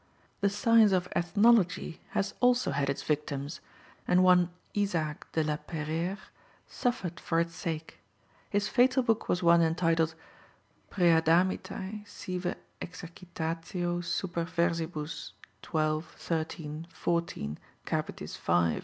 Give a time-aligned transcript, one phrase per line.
[0.39, 3.61] The science of ethnology has also had its victims,
[4.07, 6.17] and one Isaac de la Peyrère
[6.67, 7.99] suffered for its sake.
[8.49, 10.15] His fatal book was one entitled
[10.91, 18.79] _Praeadamitae, sive exercitatio super versibus xii., xiii., xiv., capitis v.